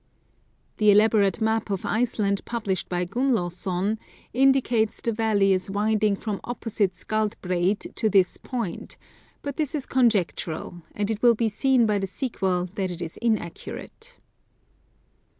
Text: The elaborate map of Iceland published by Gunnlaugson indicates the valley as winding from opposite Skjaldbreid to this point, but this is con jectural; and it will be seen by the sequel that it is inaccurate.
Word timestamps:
The 0.77 0.89
elaborate 0.89 1.41
map 1.41 1.69
of 1.69 1.85
Iceland 1.85 2.43
published 2.43 2.89
by 2.89 3.05
Gunnlaugson 3.05 3.99
indicates 4.33 4.99
the 4.99 5.11
valley 5.11 5.53
as 5.53 5.69
winding 5.69 6.15
from 6.15 6.39
opposite 6.43 6.93
Skjaldbreid 6.93 7.93
to 7.93 8.09
this 8.09 8.37
point, 8.37 8.97
but 9.43 9.57
this 9.57 9.75
is 9.75 9.85
con 9.85 10.09
jectural; 10.09 10.81
and 10.95 11.11
it 11.11 11.21
will 11.21 11.35
be 11.35 11.49
seen 11.49 11.85
by 11.85 11.99
the 11.99 12.07
sequel 12.07 12.67
that 12.73 12.89
it 12.89 13.03
is 13.03 13.17
inaccurate. 13.17 14.17